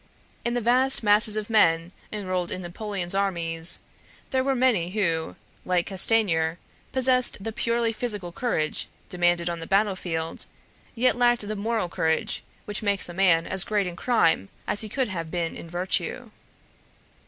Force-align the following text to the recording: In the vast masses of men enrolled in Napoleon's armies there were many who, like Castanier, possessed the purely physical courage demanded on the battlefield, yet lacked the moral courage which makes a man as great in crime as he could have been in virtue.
In 0.43 0.55
the 0.55 0.61
vast 0.61 1.03
masses 1.03 1.35
of 1.37 1.47
men 1.47 1.91
enrolled 2.11 2.49
in 2.51 2.63
Napoleon's 2.63 3.13
armies 3.13 3.81
there 4.31 4.43
were 4.43 4.55
many 4.55 4.89
who, 4.89 5.35
like 5.63 5.85
Castanier, 5.85 6.57
possessed 6.91 7.37
the 7.39 7.51
purely 7.51 7.93
physical 7.93 8.31
courage 8.31 8.87
demanded 9.09 9.47
on 9.47 9.59
the 9.59 9.67
battlefield, 9.67 10.47
yet 10.95 11.17
lacked 11.19 11.47
the 11.47 11.55
moral 11.55 11.87
courage 11.87 12.41
which 12.65 12.81
makes 12.81 13.09
a 13.09 13.13
man 13.13 13.45
as 13.45 13.63
great 13.63 13.85
in 13.85 13.95
crime 13.95 14.49
as 14.65 14.81
he 14.81 14.89
could 14.89 15.09
have 15.09 15.29
been 15.29 15.55
in 15.55 15.69
virtue. 15.69 16.31